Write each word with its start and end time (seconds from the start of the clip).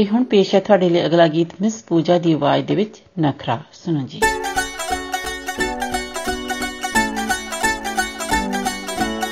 ਤੇ 0.00 0.06
ਹੁਣ 0.06 0.24
ਪੇਸ਼ 0.24 0.54
ਹੈ 0.54 0.60
ਤੁਹਾਡੇ 0.60 0.88
ਲਈ 0.88 1.06
ਅਗਲਾ 1.06 1.26
ਗੀਤ 1.26 1.48
ਮਿਸ 1.62 1.82
ਪੂਜਾ 1.82 2.18
ਦੀ 2.18 2.32
ਆਵਾਜ਼ 2.32 2.66
ਦੇ 2.66 2.74
ਵਿੱਚ 2.74 2.96
ਨਖਰਾ। 3.20 3.60
ਸੁਣੋ 3.72 4.00
ਜੀ। 4.06 4.20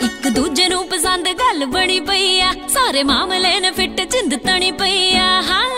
ਇੱਕ 0.03 0.29
ਦੂਜੇ 0.29 0.69
ਨੂੰ 0.69 0.88
ਪਸੰਦ 0.88 1.29
ਗੱਲ 1.29 1.67
ਬਣੀ 1.67 2.00
ਪਈ 2.00 2.41
ਆ। 2.41 2.53
ਸਾਰੇ 2.69 3.03
ਮਾਮਲੇ 3.03 3.61
ਨੇ 3.61 3.70
ਫਿੱਟ 3.70 4.00
ਚਿੰਦ 4.00 4.37
ਤਣੀ 4.37 4.73
ਪਈ 4.73 5.17
ਆ। 5.17 5.43
ਹਾਂ। 5.43 5.70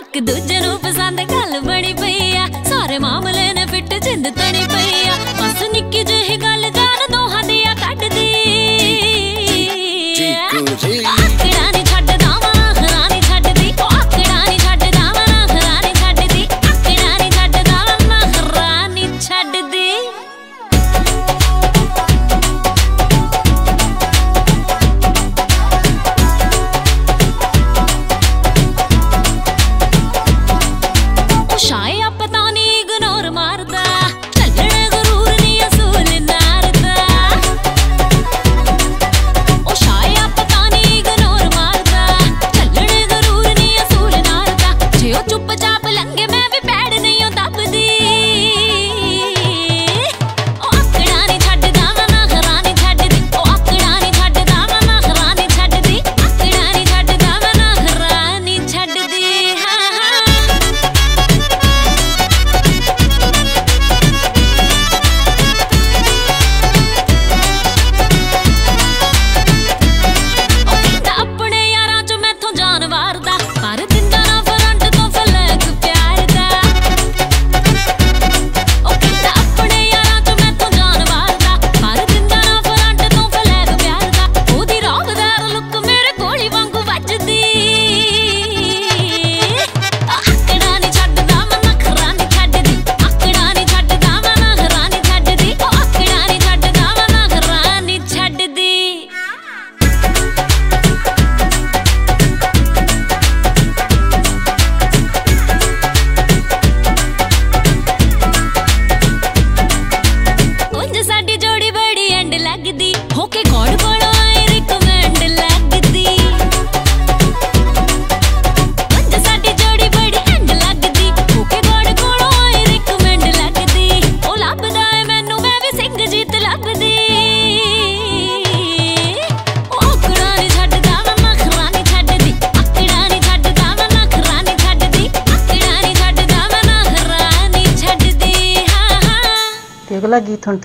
ਇੱਕ 0.00 0.18
ਦੂਜੇ 0.18 0.60
ਨੂੰ 0.60 0.78
ਪਸੰਦ 0.78 1.20
ਗੱਲ 1.20 1.60
ਬਣੀ 1.60 1.94
ਪਈ 1.94 2.36
ਆ। 2.36 2.46
ਸਾਰੇ 2.64 2.98
ਮਾਮਲੇ 2.98 3.52
ਨੇ 3.52 3.66
ਫਿੱਟ 3.66 3.94
ਚਿੰਦ 3.94 4.28
ਤਣੀ 4.28 4.66
ਪਈ 4.74 5.08
ਆ। 5.08 5.12
ਬਸ 5.42 5.62
ਨਿੱਕੀ 5.72 6.04
ਜਿਹੀ 6.04 6.36
ਗੱਲ 6.36 6.70
ਜਾਨ 6.70 7.12
ਦੋਹਾਂ 7.12 7.44
ਦੀ 7.44 7.64
ਆ 7.64 7.74
ਕੱਢਦੀ 7.74 8.32
ਜੀ 10.14 10.34
ਜੀ। 10.82 11.04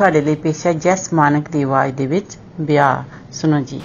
ਤੁਹਾਡੇ 0.03 0.21
ਲਈ 0.21 0.35
ਪੇਸ਼ 0.35 0.67
ਹੈ 0.67 0.73
ਜੈਸ 0.73 1.13
ਮਾਨਕ 1.13 1.50
ਦੀ 1.50 1.63
ਆਵਾਜ਼ 1.63 1.94
ਦੇ 1.94 2.07
ਵਿੱਚ 2.07 2.38
ਵਿਆਹ। 2.61 3.03
ਸੁਣੋ 3.33 3.59
ਜੀ। 3.59 3.81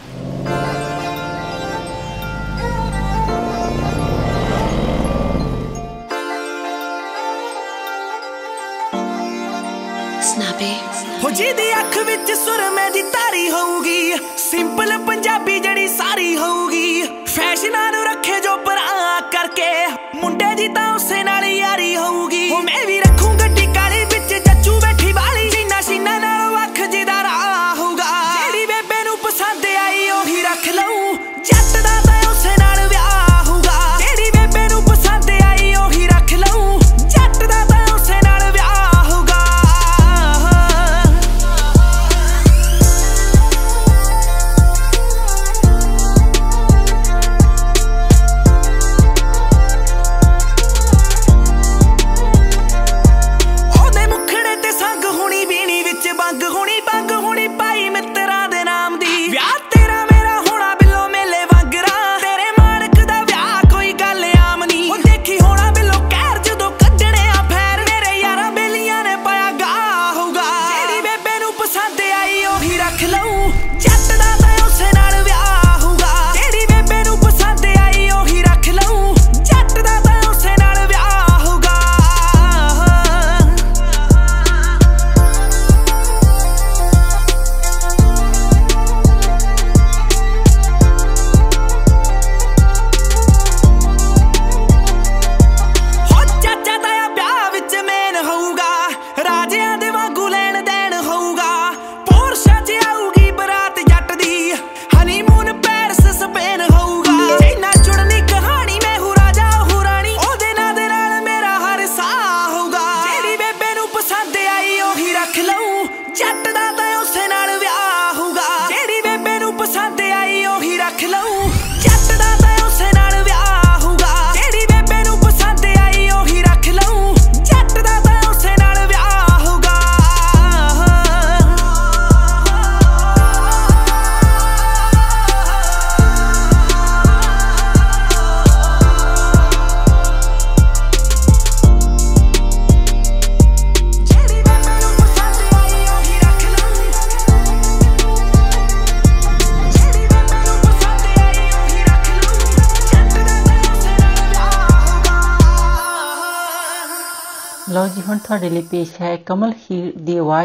ਹੋ 11.25 11.31
ਜਿਹਦੀ 11.31 11.73
ਅੱਖ 11.73 11.99
ਵਿੱਚ 11.99 12.33
ਸੁਰਮੇ 12.33 12.91
ਦੀ 12.91 13.03
ਤਾਰੀ 13.03 13.51
ਹੋਊਗੀ। 13.51 14.13
ਸਿੰਪਲ 14.37 14.99
ਪੰਜਾਬੀ 14.99 15.61
ਜਿਹੜੀ 15.61 15.89
ਸਾਰੀ 15.89 16.37
ਹੋਊਗੀ। 16.37 17.03
ਫੈਸ਼ਨਾਂ 17.27 17.93
ਨੂੰ 17.93 18.05
ਰੱਖੇ 18.05 18.41
ਜੋ 18.41 18.57
ਪਰਾਂ 18.57 19.23
ਕਰਕੇ। 19.23 19.87
ਮੁੰਡੇ 20.15 20.55
ਦੀ 20.55 20.69
ਤਾਂ 20.69 20.95
ਉਸੇ 20.95 21.23
ਨਾਲ 21.23 21.45
ਯਾਰੀ 21.45 21.97
ਹੋਊਗੀ। 21.97 22.51
ਹੋ 22.51 22.59
ਮੈਂ 22.59 22.87
ਵੀ 22.87 22.98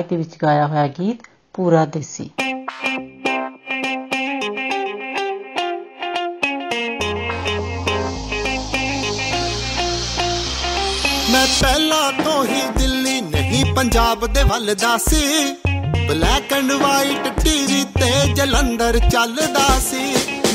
ਆਵਾਜ਼ 0.03 0.09
ਦੇ 0.09 0.17
ਵਿੱਚ 0.17 0.35
ਗਾਇਆ 0.41 0.67
ਹੋਇਆ 0.67 0.87
ਗੀਤ 0.87 1.27
ਪੂਰਾ 1.53 1.85
ਦੇਸੀ। 1.85 2.29
ਮੈਂ 11.31 11.45
ਪਹਿਲਾਂ 11.61 12.11
ਤੋਂ 12.23 12.43
ਹੀ 12.45 12.61
ਦਿੱਲੀ 12.77 13.21
ਨਹੀਂ, 13.21 13.63
ਪੰਜਾਬ 13.75 14.25
ਦੇ 14.27 14.43
ਵੱਲ 14.43 14.73
ਦਾ 14.75 14.97
ਸੀ। 14.97 15.21
ਬਲੈਕ 16.07 16.53
ਐਂਡ 16.53 16.71
ਵਾਈਟ 16.71 17.27
ਟੀਵੀ 17.39 17.83
ਤੇ 17.99 18.33
ਜਲੰਧਰ 18.33 18.99
ਚੱਲਦਾ 19.09 19.67
ਸੀ। 19.79 20.05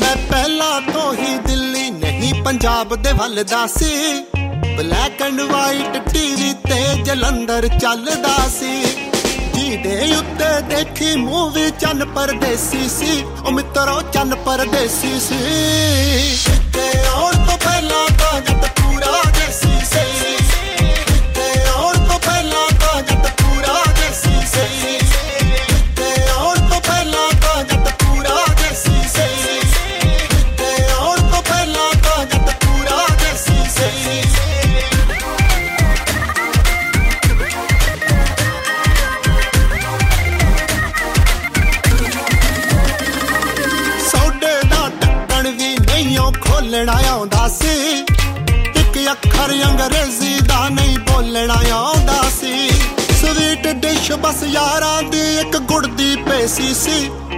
ਮੈਂ 0.01 0.15
ਪਹਿਲਾਂ 0.31 0.79
ਤੋਂ 0.91 1.13
ਹੀ 1.13 1.37
ਦਿੱਲੀ 1.47 1.89
ਨਹੀਂ, 1.91 2.33
ਪੰਜਾਬ 2.43 2.95
ਦੇ 2.95 3.11
ਵੱਲ 3.13 3.43
ਦਾ 3.43 3.65
ਸੀ। 3.67 4.23
ਬਲੈਕ 4.77 5.21
ਐਂਡ 5.21 5.41
ਵਾਈਟ 5.41 5.97
ਟੀਵੀ 6.13 6.53
ਤੇ 6.67 7.01
ਜਲੰਧਰ 7.03 7.67
ਚੱਲਦਾ 7.67 8.37
ਸੀ। 8.49 8.98
ਜਿਹਦੇ 9.69 10.15
ਉੱਤੇ 10.15 10.45
ਦੇਖੀ 10.69 11.15
ਮੂਵੀ 11.15 11.69
ਚੰਨ 11.69 12.05
ਪਰਦੇਸੀ 12.05 12.89
ਸੀ, 12.89 13.23
ਉਹ 13.45 13.51
ਮਿੱਤਰੋ 13.51 14.01
ਚੰਨ 14.13 14.35
ਪਰਦੇਸੀ 14.35 15.19
ਸੀ। 15.19 15.37
ਤੇ 16.73 16.87
ਆਉਣ 17.07 17.33
ਤੋਂ 17.33 17.57
ਪਹਿਲਾਂ 17.57 18.07
ਤਾਂ 18.19 18.41
ਜੱਟ 18.41 18.68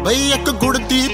ਬਈ 0.03 0.31
ਇੱਕ 0.31 0.50
ਗੁੜ 0.50 0.77
ਦੀ 0.77 1.08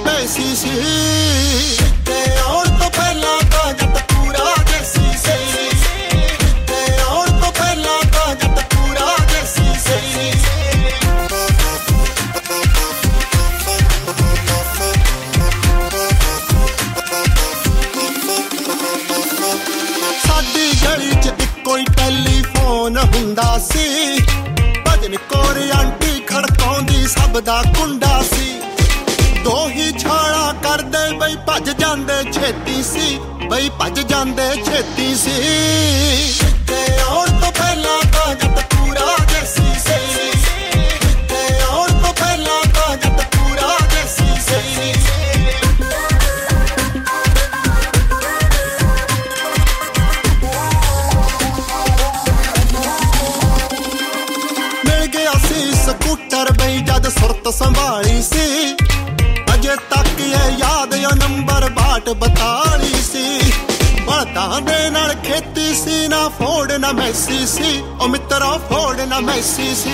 ਮੈਸੀ 67.18 67.46
ਸੀ। 67.46 67.84
ਉਹ 68.02 68.08
ਮਿੱਤਰਾ 68.08 68.58
ਫੋੜ 68.58 69.02
ਨਾ 69.02 69.20
ਮੈਸੀ 69.20 69.76
ਸੀ। 69.76 69.94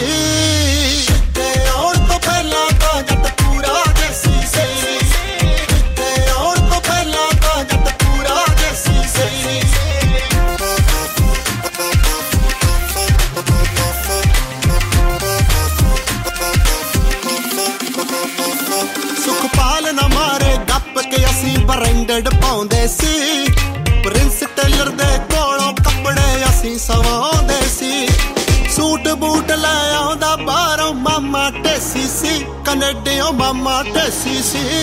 esquecer 34.44 34.83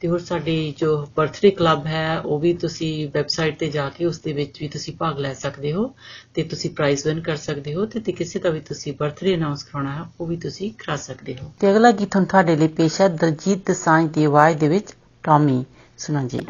ਤੇ 0.00 0.08
ਹੋਰ 0.08 0.18
ਸਾਡੀ 0.18 0.74
ਜੋ 0.78 1.06
ਬਰਥਡੇ 1.16 1.50
ਕਲੱਬ 1.50 1.86
ਹੈ, 1.86 2.18
ਉਹ 2.20 2.38
ਵੀ 2.38 2.52
ਤੁਸੀਂ 2.54 3.08
ਵੈਬਸਾਈਟ 3.14 3.58
ਤੇ 3.58 3.68
ਜਾ 3.68 3.88
ਕੇ 3.88 4.04
ਉਸ 4.04 4.18
ਦੇ 4.18 4.32
ਵਿੱਚ 4.32 4.60
ਵੀ 4.60 4.68
ਤੁਸੀਂ 4.68 4.94
ਭਾਗ 4.98 5.18
ਲੈ 5.18 5.34
ਸਕਦੇ 5.34 5.72
ਹੋ 5.72 5.94
ਤੇ 6.34 6.42
ਤੁਸੀਂ 6.42 6.70
ਪ੍ਰਾਈਜ਼ 6.70 7.06
ਵਿਨ 7.06 7.20
ਕਰ 7.20 7.36
ਸਕਦੇ 7.36 7.74
ਹੋ 7.74 7.86
ਤੇ 7.86 8.00
ਤੇ 8.00 8.12
ਕਿਸੇ 8.12 8.38
ਦਾ 8.38 8.50
ਵੀ 8.50 8.60
ਤੁਸੀਂ 8.60 8.92
ਬਰਥਡੇ 8.92 9.34
ਅਨਾਉਂਸ 9.34 9.62
ਕਰਾਉਣਾ 9.62 9.94
ਹੈ, 9.94 10.02
ਉਹ 10.20 10.26
ਵੀ 10.26 10.36
ਤੁਸੀਂ 10.36 10.70
ਕਰਾ 10.70 10.96
ਸਕਦੇ 10.96 11.36
ਹੋ। 11.42 11.52
ਤੇ 11.60 11.70
ਅਗਲਾ 11.70 11.90
ਗੀਤ 11.90 12.16
ਹੁਣ 12.16 12.24
ਤੁਹਾਡੇ 12.24 12.56
ਲਈ 12.56 12.68
ਪੇਸ਼ 12.68 13.00
ਹੈ 13.00 13.08
ਦਲਜੀਤ 13.08 13.70
ਦਸਾਂਝ 13.70 14.10
ਦੀ 14.10 14.24
ਆਵਾਜ਼ 14.24 14.58
ਦੇ 14.58 14.68
ਵਿੱਚ, 14.68 14.94
ਟੌਮੀ। 15.22 15.64
ਸੁਣੋ 15.98 16.28
ਜੀ। 16.28 16.40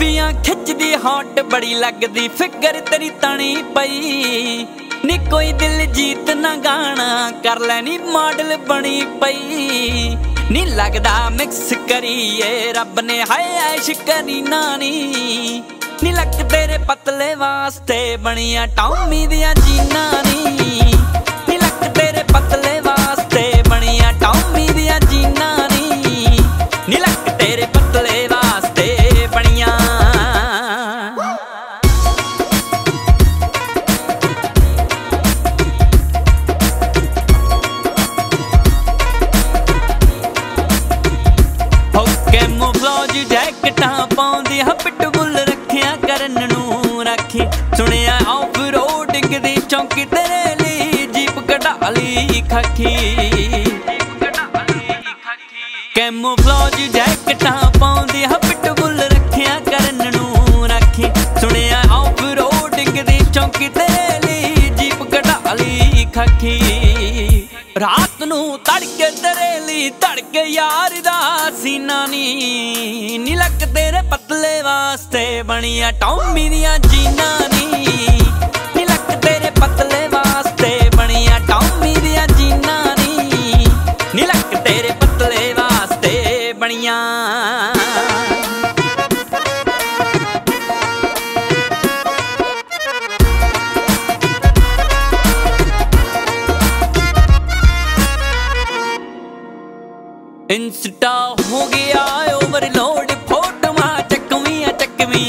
ਸੈਲਫੀਆਂ 0.00 0.32
ਖਿੱਚਦੀ, 0.44 0.94
ਹੌਟ 0.96 1.40
ਬੜੀ 1.52 1.74
ਲੱਗਦੀ, 1.74 2.26
ਫਿਕਰ 2.28 2.78
ਤੇਰੀ 2.80 3.08
ਤਣੀ 3.10 3.62
ਪਈ। 3.74 4.66
ਨੀ 5.04 5.18
ਕੋਈ 5.30 5.52
ਦਿਲ 5.52 5.84
ਜੀਤ 5.86 6.30
ਨਾ 6.30 6.54
ਗਾਣਾ, 6.56 7.30
ਕਰ 7.42 7.58
ਲੈਣੀ 7.60 7.98
ਮਾਡਲ 7.98 8.56
ਬਣੀ 8.68 9.04
ਪਈ। 9.20 10.16
ਨੀ 10.50 10.64
ਲੱਗਦਾ 10.66 11.28
ਮਿਕਸ 11.30 11.72
ਕਰੀਏ, 11.88 12.72
ਰੱਬ 12.72 13.00
ਨੇ 13.00 13.20
ਹਾਏ 13.22 13.58
ਐਸ਼ 13.64 13.90
ਕਰੀ 13.90 14.40
ਨਾਨੀ। 14.42 15.62
ਨੀ 16.02 16.12
ਲੱਕ 16.12 16.42
ਤੇਰੇ 16.50 16.78
ਪਤਲੇ 16.78 17.34
ਵਾਸਤੇ 17.34 18.16
ਬਣੀਆਂ 18.16 18.66
ਟੌਮੀ 18.66 19.26
ਦੀਆਂ 19.26 19.54
ਜੀਨਾਂ 19.54 20.22
ਨੀ। 20.24 20.94
ਨੀ 21.48 21.56
ਲੱਕ 21.56 21.84
ਤੇਰੇ 21.98 22.22
ਪਤਲੇ 22.32 22.59
ਸੁਣਿਆ 47.80 48.16
ਆਫ 48.28 48.56
ਰੋਡਿੰਗ 48.72 49.34
ਦੀ 49.42 49.54
ਚੌਂਕੀ 49.68 50.04
ਤੇਰੇ 50.04 50.54
ਲਈ 50.54 51.06
ਜੀਪ 51.06 51.38
ਕਢਾ 51.48 51.88
ਲਈ 51.90 52.42
ਖਖੀ 52.50 53.64
ਕੈਮੋਫਲਾਜ 55.94 56.76
ਜੈਕਟਾਂ 56.92 57.79
ਨੂੰ 68.80 68.86
ਤੜਕੇ 68.86 69.10
ਤੇਰੇ 69.10 69.60
ਲਈ, 69.60 69.90
ਧੜਕੇ 69.90 70.42
ਯਾਰ 70.42 70.90
ਦਾ 71.00 71.50
ਸੀਨਾ 71.62 72.06
ਨੀ। 72.06 73.18
ਨੀ 73.18 73.34
ਲੱਕ 73.34 73.64
ਤੇਰੇ 73.74 74.02
ਪਤਲੇ 74.10 74.62
ਵਾਸਤੇ 74.62 75.42
ਬਣੀਆਂ 75.42 75.92
ਟੌਮੀ 75.92 76.48
ਦੀਆਂ 76.48 76.78
ਜੀਨਾਂ 76.78 77.40
ਨੀ। 77.48 77.84
ਨੀ 78.76 78.84
ਲੱਕ 78.84 79.18
ਤੇਰੇ 79.18 79.50
ਪਤਲੇ 79.50 79.99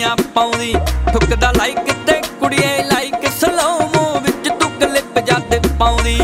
ਚੱਕਵੀਆਂ 0.01 0.15
ਪਾਉਂਦੀ। 0.35 0.73
ਠੁਕਦਾ 1.13 1.51
ਲਾਈਕ 1.51 1.91
ਤੇ 2.07 2.13
ਕੁੜੀਏ 2.39 2.83
ਲਾਈਕ 2.83 3.27
ਸਲੋਮੋ 3.31 4.19
ਵਿੱਚ 4.19 4.47
ਤੂੰ 4.61 4.69
ਕਲਿੱਪ 4.79 5.19
ਜਦ 5.19 5.67
ਪਾਉਂਦੀ। 5.79 6.17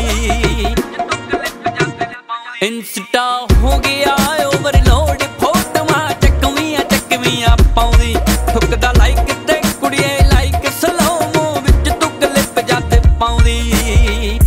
ਇੰਸਟਾ 2.62 3.26
ਹੋ 3.54 3.78
ਗਿਆ 3.78 4.14
ਓਵਰਲੋਡ 4.46 5.22
ਫੋਟੋਆਂ 5.40 6.08
ਚੱਕਵੀਆਂ 6.22 6.84
ਚੱਕਵੀਆਂ 6.90 7.56
ਪਾਉਂਦੀ। 7.76 8.14
ਠੁਕਦਾ 8.52 8.92
ਲਾਈਕ 8.92 9.32
ਤੇ 9.48 9.60
ਕੁੜੀਏ 9.80 10.18
ਲਾਈਕ 10.32 10.70
ਸਲੋਮੋ 10.80 11.60
ਵਿੱਚ 11.60 11.90
ਤੂੰ 11.90 12.10
ਕਲਿੱਪ 12.20 12.60
ਜਦ 12.60 12.98
ਪਾਉਂਦੀ। 13.20 14.38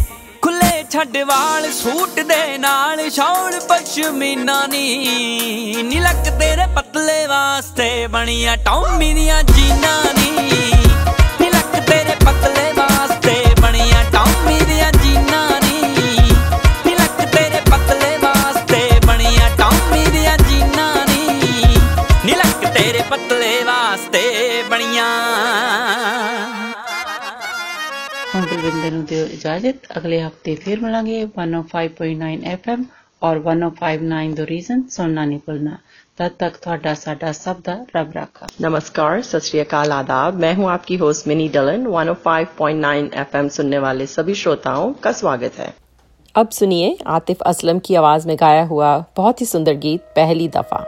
ਖੁੱਲੇ 0.41 0.83
ਛੱਡ 0.91 1.17
ਵਾਲ 1.27 1.71
ਸੂਟ 1.73 2.19
ਦੇ 2.21 2.57
ਨਾਲ, 2.57 3.09
ਸ਼ੌਲ 3.09 3.59
ਪਸ਼ਮੀਨਾ 3.69 4.65
ਨੀ। 4.67 5.83
ਨੀ 5.83 5.99
ਲੱਕ 5.99 6.29
ਤੇਰੇ 6.39 6.60
ਪਤਲੇ 6.75 7.27
ਵਾਸਤੇ 7.27 8.07
ਬਣੀਆਂ 8.07 8.57
ਟੌਮੀ 8.57 9.13
ਦੀਆਂ 9.13 9.43
ਜੀਨਾਂ 9.43 10.13
ਨੀ। 10.13 10.31
ਨੀ 11.41 11.49
ਲੱਕ 11.49 11.75
ਤੇਰੇ 11.89 12.15
ਪਤਲੇ 12.15 12.71
ਵਾਸਤੇ 12.73 13.35
ਬਣੀਆਂ 13.61 14.03
ਟੌਮੀ 14.11 14.59
ਦੀਆਂ 14.65 14.91
ਜੀਨਾਂ 14.91 15.49
ਨੀ। 15.61 15.81
ਨੀ 16.85 16.95
ਲੱਕ 16.95 17.25
ਤੇਰੇ 17.35 17.61
ਪਤਲੇ 17.71 18.17
ਵਾਸਤੇ 18.17 18.99
ਬਣੀਆਂ 19.07 19.49
ਟੌਮੀ 19.57 20.05
ਦੀਆਂ 20.11 20.37
ਜੀਨਾਂ 20.37 20.95
ਨੀ। 21.05 21.27
ਨੀ 22.25 22.31
ਲੱਕ 22.31 22.65
ਤੇਰੇ 22.77 23.03
ਪਤਲੇ 23.09 23.63
ਵਾਸਤੇ 23.63 24.63
ਬਣੀਆਂ। 24.69 25.09
ਹੁਣ 28.35 28.45
ਬਲਵਿੰਦਰ 28.45 28.91
ਨੂੰ 28.91 29.05
ਦਿਓ 29.05 29.25
ਇਜਾਜ਼ਤ। 29.25 29.97
ਅਗਲੇ 29.97 30.21
ਹਫ਼ਤੇ 30.23 30.55
ਫਿਰ 30.55 30.79
ਮਿਲਾਂਗੇ 30.79 31.23
105.9 31.23 32.33
FM 32.55 32.83
ਔਰ 33.22 33.40
1059 33.46 34.34
ਦ 34.34 34.46
ਰੀਜ਼ਨ 34.48 34.82
ਸੁਣਨਾ 34.90 35.24
ਨਹੀਂ 35.24 35.40
ਭੁੱਲਣਾ 35.46 35.76
तब 36.18 36.36
तक 36.42 36.54
ਤੁਹਾਡਾ 36.62 36.92
ਸਾਡਾ 36.94 37.30
ਸਭ 37.34 37.56
ਦਾ 37.64 37.72
ਰੱਬ 37.96 38.12
ਰਾਖਾ 38.14 38.46
नमस्कार 38.60 39.18
सत 39.22 39.44
श्री 39.46 39.58
अकाल 39.62 39.92
आदाब 39.96 40.38
मैं 40.44 40.52
हूं 40.54 40.70
आपकी 40.70 40.96
होस्ट 41.02 41.28
मिनी 41.28 41.48
डलन 41.56 41.84
105.9 41.94 42.94
एफएम 43.18 43.50
सुनने 43.56 43.80
वाले 43.80 44.06
सभी 44.08 44.36
श्रोताओं 44.36 44.88
का 45.00 45.12
स्वागत 45.14 45.58
है 45.58 45.68
अब 46.34 46.50
सुनिए 46.54 46.88
आतिफ 47.12 47.46
असलम 47.46 47.84
की 47.84 47.94
आवाज 47.96 48.26
में 48.26 48.36
गाया 48.38 48.64
हुआ 48.66 48.96
बहुत 49.16 49.40
ही 49.40 49.46
सुंदर 49.48 49.80
गीत 49.80 50.10
पहली 50.16 50.48
दफा 50.52 50.84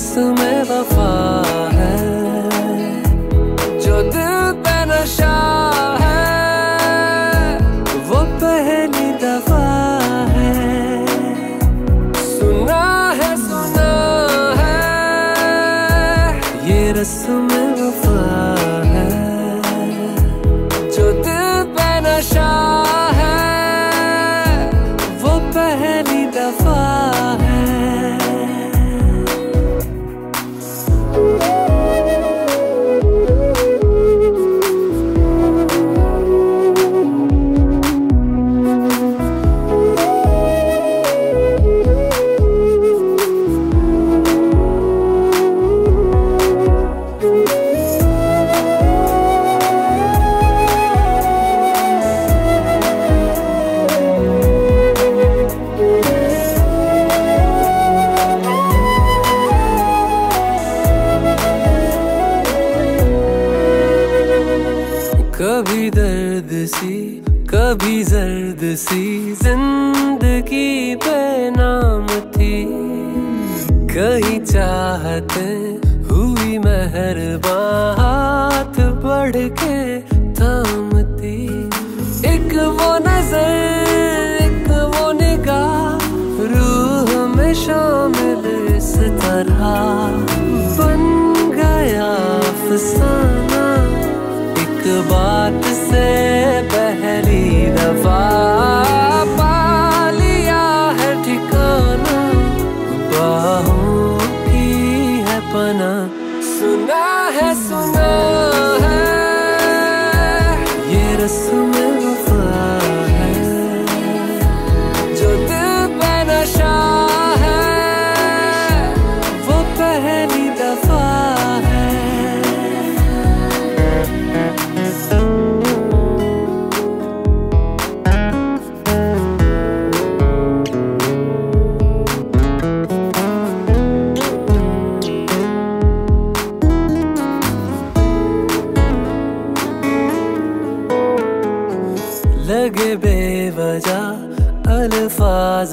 Kısmı 0.00 0.68
da 0.68 0.84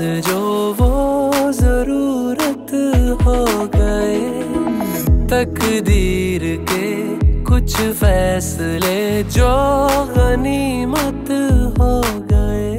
जो 0.08 0.42
वो 0.80 1.52
ज़रूरत 1.52 2.72
हो 3.24 3.40
गए, 3.76 4.20
तकदीर 5.32 6.44
के 6.70 6.88
कुछ 7.44 7.76
फैसले 8.02 9.24
जो 9.36 9.52
गनीमत 10.18 11.32
हो 11.80 11.94
गए। 12.32 12.72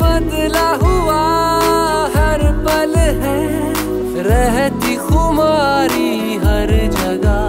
बदला 0.00 0.68
हुआ 0.82 1.22
हर 2.16 2.42
पल 2.66 2.94
है, 3.22 3.40
रहती 4.28 4.96
खुमारी 4.96 6.36
हर 6.44 6.72
जगह। 6.98 7.42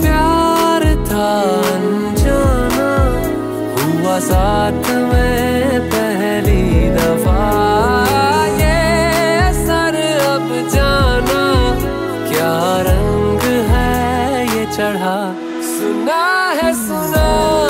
प्यार 0.00 0.86
था 1.10 1.30
अनजाना, 1.74 2.90
हुआ 3.74 4.18
साथ 4.30 4.90
में 5.10 5.90
पहली 5.90 6.90
दफ़ा। 6.90 7.39
चढ़ा। 14.80 15.34
सुना 15.62 16.50
है 16.50 16.74
सुना। 16.74 17.69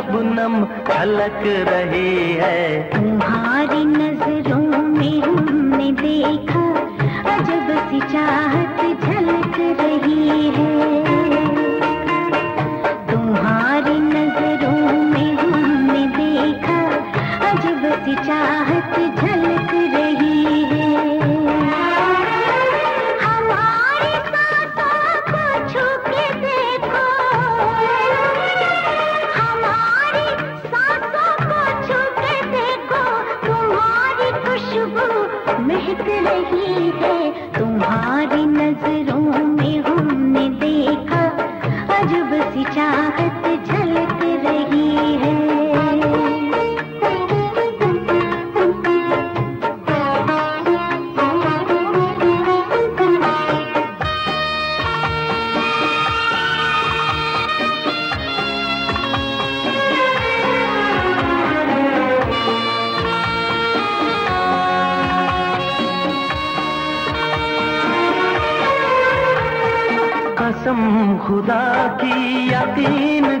शबनम 0.00 0.54
झलक 0.64 1.42
रही 1.68 2.32
है। 2.32 2.82
तुम्हारी 2.92 3.84
नज़रों 3.84 4.82
में 4.82 5.20
हमने 5.20 5.90
देखा, 5.92 6.64
अजब 7.34 7.68
सी 7.90 8.00
चाहत 8.12 8.80
झलक 9.04 9.58
रही 9.80 10.48
है। 10.50 10.89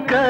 कर 0.08 0.29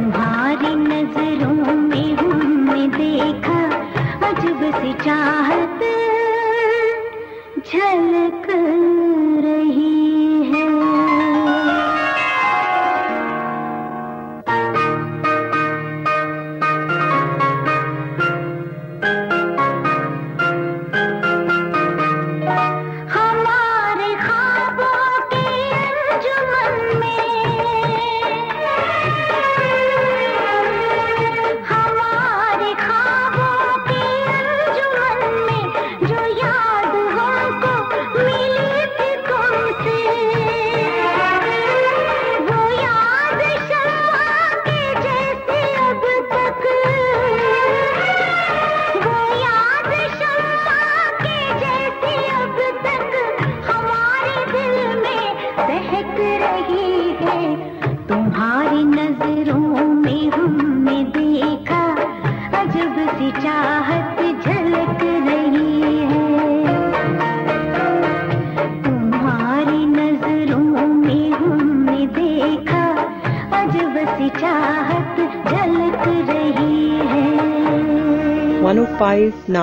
चाहत 5.05 5.80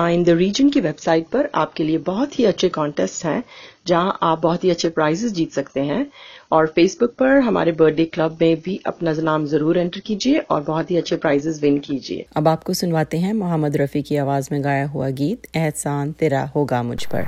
1059 0.09 0.25
द 0.25 0.29
रीजन 0.29 0.69
की 0.69 0.79
वेबसाइट 0.79 1.27
पर 1.27 1.49
आपके 1.55 1.83
लिए 1.83 1.97
बहुत 1.97 2.39
ही 2.39 2.45
अच्छे 2.45 2.69
कॉन्टेस्ट 2.69 3.25
हैं, 3.25 3.43
जहाँ 3.87 4.19
आप 4.21 4.41
बहुत 4.41 4.63
ही 4.63 4.69
अच्छे 4.69 4.89
प्राइजेस 4.89 5.31
जीत 5.31 5.51
सकते 5.51 5.79
हैं। 5.79 6.11
और 6.51 6.67
फेसबुक 6.67 7.09
पर 7.09 7.39
हमारे 7.39 7.71
बर्थडे 7.71 8.05
क्लब 8.05 8.37
में 8.41 8.61
भी 8.61 8.81
अपना 8.85 9.13
नाम 9.13 9.45
ज़रूर 9.45 9.77
एंटर 9.77 9.99
कीजिए 9.99 10.37
और 10.37 10.61
बहुत 10.61 10.91
ही 10.91 10.97
अच्छे 10.97 11.15
प्राइजेस 11.15 11.61
विन 11.61 11.79
कीजिए। 11.79 12.25
अब 12.35 12.47
आपको 12.47 12.73
सुनवाते 12.73 13.17
हैं 13.17 13.33
मोहम्मद 13.33 13.77
रफ़ी 13.77 14.01
की 14.01 14.15
आवाज़ 14.15 14.49
में 14.51 14.63
गाया 14.63 14.87
हुआ 14.87 15.09
गीत, 15.09 15.41
एहसान 15.55 16.11
तेरा 16.11 16.51
होगा 16.55 16.83
मुझ 16.83 17.05
पर। 17.05 17.27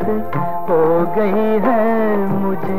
मोहब्बत 0.00 0.36
हो 0.68 0.80
गई 1.16 1.58
है 1.64 2.16
मुझे 2.32 2.78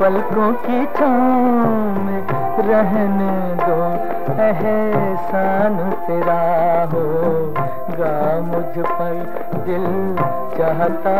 पलकों 0.00 0.52
की 0.64 0.84
छाँव 0.96 1.98
में 2.04 2.22
रहने 2.68 3.32
दो। 3.60 3.78
एहसान 4.44 5.78
तेरा 6.06 6.40
होगा 6.92 8.14
मुझ 8.46 8.86
पर 8.86 9.14
दिल 9.66 9.86
चाहता 10.56 11.16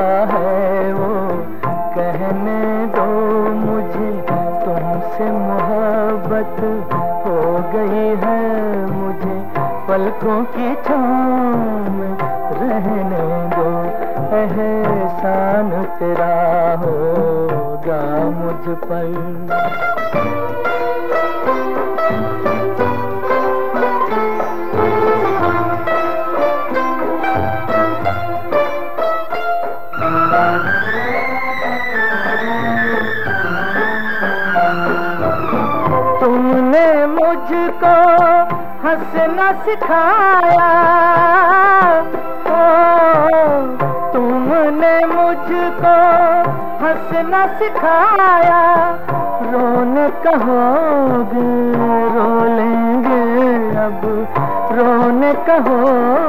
कहो 55.48 56.19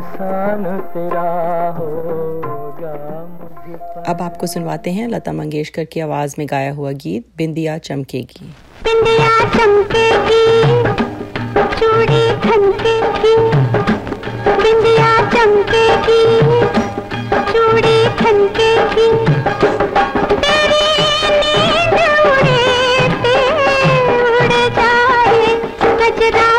एहसान 0.00 0.64
तेरा 0.92 1.24
होगा 1.78 2.92
अब 4.08 4.22
आपको 4.22 4.46
सुनवाते 4.46 4.90
हैं 4.90 5.08
लता 5.08 5.32
मंगेशकर 5.32 5.84
की 5.84 6.00
आवाज़ 6.00 6.34
में 6.38 6.46
गाया 6.50 6.72
हुआ 6.72 6.92
गीत 7.04 7.26
बिंदिया 7.36 7.76
चमकेगी। 7.88 8.46
बिंदिया 8.84 9.34
चमकेगी 9.56 10.46
चूड़ी 11.76 12.22
ठनकेगी। 12.44 13.34
बिंदिया 14.62 15.10
चमकेगी 15.34 16.22
चूड़ी 17.52 17.98
ठनकेगी। 18.20 19.08
Did 26.20 26.34
I? 26.34 26.49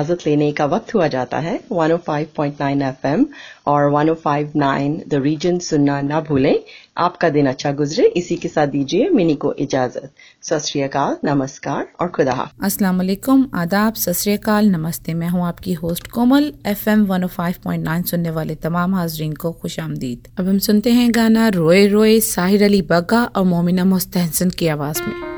इजाज़त 0.00 0.26
लेने 0.26 0.50
का 0.52 0.64
वक्त 0.66 0.94
हुआ 0.94 1.06
जाता 1.08 1.38
है। 1.38 1.60
105.9 1.72 2.82
एफएम 2.82 3.26
और 3.66 3.90
105.9 3.92 5.00
द 5.08 5.14
रीजन 5.14 5.58
सुनना 5.58 6.00
ना 6.00 6.20
भूलें। 6.20 6.54
आपका 6.98 7.28
दिन 7.28 7.46
अच्छा 7.46 7.72
गुजरे। 7.72 8.06
इसी 8.16 8.36
के 8.36 8.48
साथ 8.48 8.66
दीजिए 8.66 9.08
मिनी 9.08 9.34
को 9.34 9.52
इजाज़त। 9.52 10.10
सत 10.42 11.20
नमस्कार 11.24 11.86
और 12.00 12.08
खुदा 12.08 12.48
अस्सलाम 12.62 12.96
वालेकुम 12.96 13.46
आदाब। 13.54 13.94
सत 13.94 14.48
नमस्ते। 14.48 15.14
मैं 15.14 15.28
हूँ 15.28 15.46
आपकी 15.46 15.72
होस्ट 15.72 16.06
कोमल। 16.06 16.52
एफएम 16.66 17.06
105.9 17.06 18.02
सुनने 18.02 18.30
वाले 18.30 18.54
तमाम 18.54 18.94
हाजरीन 18.94 19.32
को 19.32 19.52
खुश 19.52 19.80
आमदीद। 19.80 20.28
अब 20.38 20.48
हम 20.48 20.58
सुनते 20.58 20.90
हैं 20.90 21.10
गाना 21.14 21.48
रोए 21.48 21.86
रोए 21.86 22.20
साहिर 22.20 22.64
अली 22.64 22.82
बग्गा 22.82 23.24
और 23.26 23.44
मोमिना 23.44 23.84
मुस्तहसन 23.84 24.50
की 24.50 24.68
आवाज़ 24.68 25.02
में। 25.02 25.29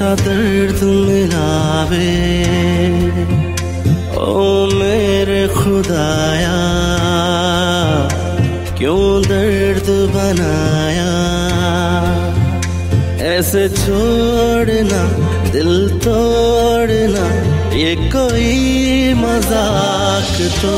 कैसा 0.00 0.14
दर्द 0.16 0.80
मिलावे। 1.06 2.08
ओ 4.16 4.72
मेरे 4.72 5.42
खुदाया, 5.52 6.56
क्यों 8.78 9.04
दर्द 9.22 9.88
बनाया? 10.16 11.12
ऐसे 13.28 13.68
छोड़ना, 13.76 15.02
दिल 15.52 15.72
तोड़ना, 16.00 17.26
ये 17.76 17.94
कोई 18.08 19.14
मज़ाक 19.20 20.36
तो 20.62 20.76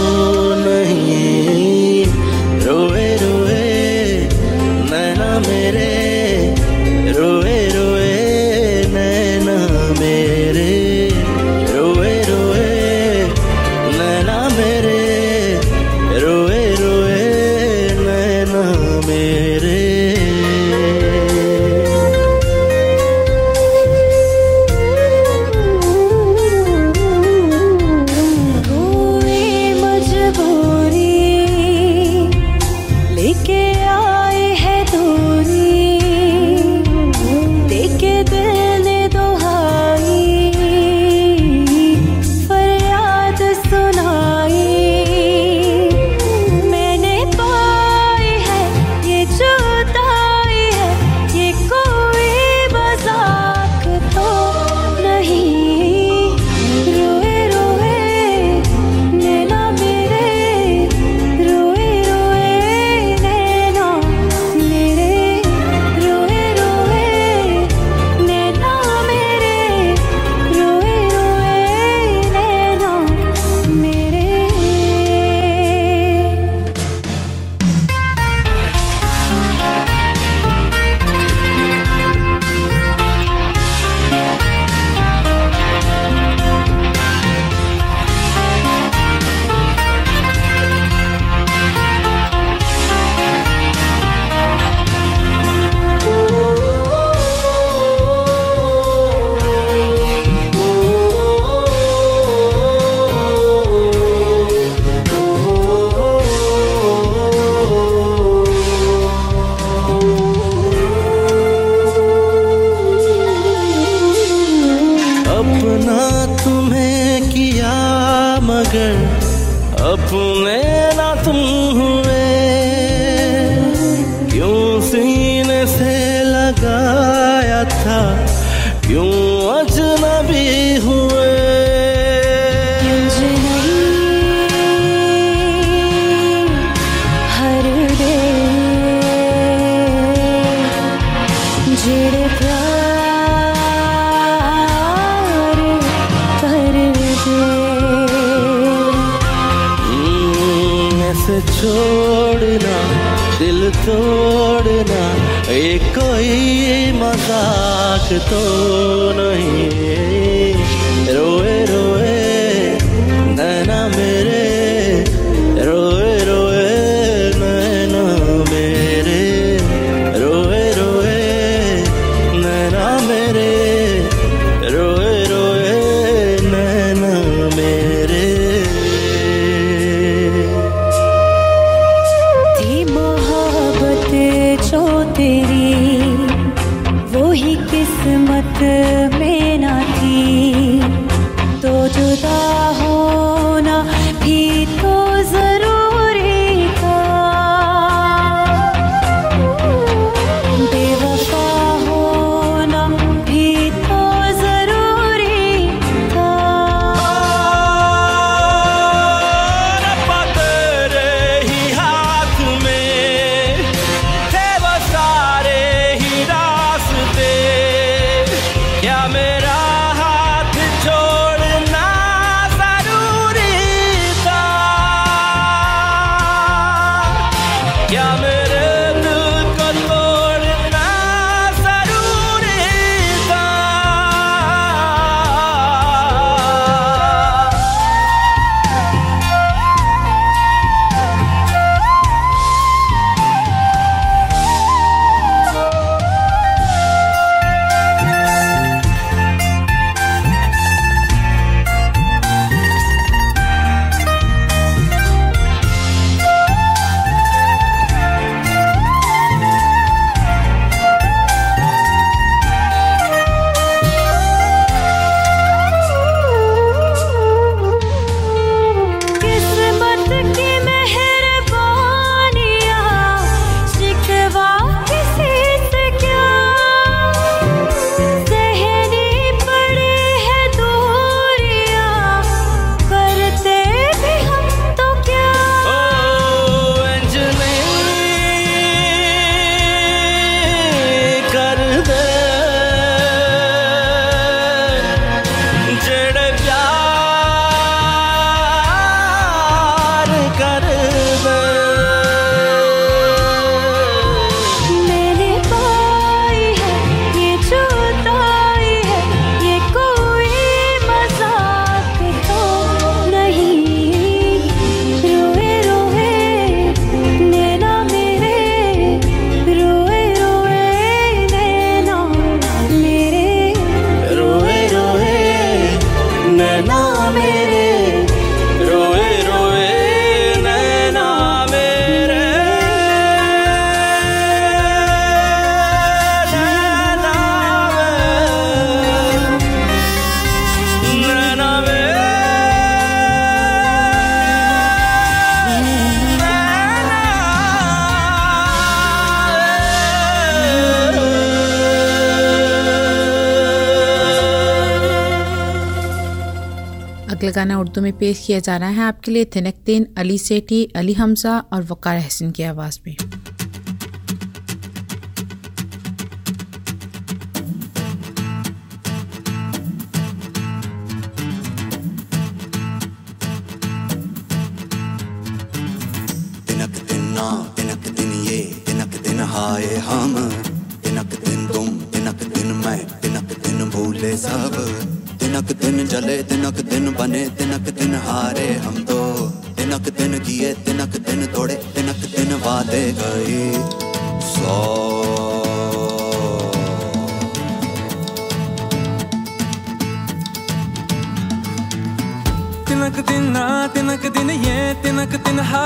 गाना 357.33 357.59
उर्दू 357.61 357.80
में 357.80 357.93
पेश 357.93 358.24
किया 358.26 358.39
जा 358.39 358.57
रहा 358.57 358.68
है। 358.68 358.80
आपके 358.80 359.11
लिए 359.11 359.24
थिनक 359.24 359.55
तेन 359.66 359.87
अली 359.99 360.18
सेठी, 360.18 360.64
अली 360.76 360.93
हमजा 360.93 361.39
और 361.53 361.62
वक़ार 361.62 361.97
अहसिन 361.97 362.30
की 362.30 362.43
आवाज़ 362.43 362.78
में 362.87 362.97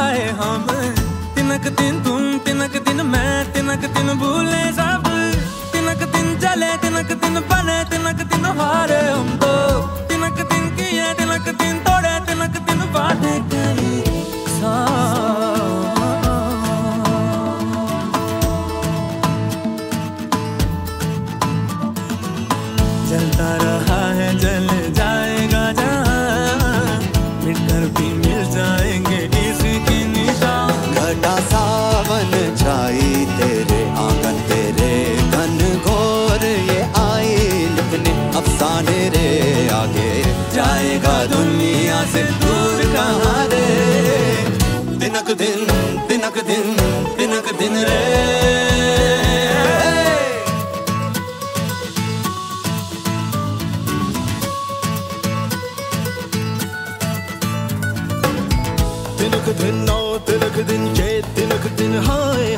आए 0.07 0.27
हम। 0.31 0.67
तिनक 1.35 1.65
दिन 1.79 2.03
तुम, 2.05 2.23
तिनक 2.39 2.77
दिन 2.89 3.03
मैं, 3.07 3.33
तिनक 3.53 3.89
दिन 3.97 4.13
भूले 4.19 4.63
सब। 4.73 5.09
तिनक 5.73 6.07
दिन 6.15 6.39
जले, 6.39 6.71
तिनक 6.77 7.13
दिन 7.25 7.41
बने, 7.51 7.79
तिनक 7.91 8.23
दिन 8.33 8.45
हारे 8.61 9.03
हम। 9.11 9.46
হয় 62.09 62.56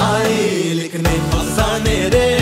आए 0.00 0.72
लेकिन 0.74 1.02
नहीं 1.02 1.20
फंसा 1.30 1.66
मेरे 1.84 2.37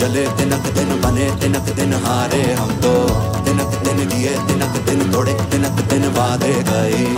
चले 0.00 0.24
तिनक 0.38 0.66
दिन 0.74 0.90
बने 1.02 1.24
तिनक 1.40 1.70
दिन 1.76 1.92
हारे 2.04 2.42
हम 2.54 2.70
तो 2.82 2.92
तिनक 3.46 3.74
दिन 3.84 4.06
दिए 4.08 4.34
तिनक 4.48 4.76
दिन 4.88 5.00
थोड़े 5.14 5.34
तिनक 5.50 5.80
दिन 5.90 6.06
वादे 6.18 6.52
गए 6.68 7.17